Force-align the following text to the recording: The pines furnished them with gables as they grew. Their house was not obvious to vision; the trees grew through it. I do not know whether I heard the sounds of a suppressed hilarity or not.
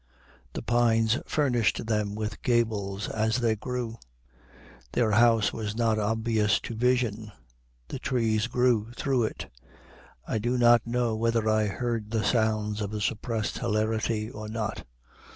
The 0.53 0.63
pines 0.63 1.19
furnished 1.27 1.85
them 1.85 2.15
with 2.15 2.41
gables 2.41 3.07
as 3.07 3.37
they 3.37 3.55
grew. 3.55 3.99
Their 4.93 5.11
house 5.11 5.53
was 5.53 5.77
not 5.77 5.99
obvious 5.99 6.59
to 6.61 6.73
vision; 6.73 7.31
the 7.87 7.99
trees 7.99 8.47
grew 8.47 8.91
through 8.93 9.25
it. 9.25 9.51
I 10.27 10.39
do 10.39 10.57
not 10.57 10.87
know 10.87 11.15
whether 11.15 11.47
I 11.47 11.67
heard 11.67 12.09
the 12.09 12.23
sounds 12.23 12.81
of 12.81 12.93
a 12.93 12.99
suppressed 12.99 13.59
hilarity 13.59 14.31
or 14.31 14.49
not. 14.49 14.85